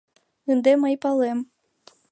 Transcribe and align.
—Ынде 0.51 0.71
мый 0.81 0.95
палем... 1.03 1.39